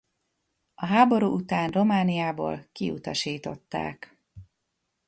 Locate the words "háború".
0.85-1.33